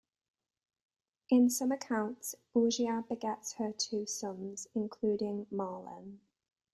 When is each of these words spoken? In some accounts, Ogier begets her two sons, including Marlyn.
In 1.29 1.51
some 1.51 1.71
accounts, 1.71 2.33
Ogier 2.55 3.03
begets 3.07 3.53
her 3.59 3.71
two 3.71 4.07
sons, 4.07 4.67
including 4.73 5.45
Marlyn. 5.51 6.21